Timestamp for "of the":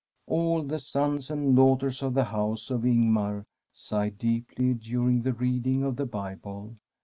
2.01-2.23, 5.83-6.07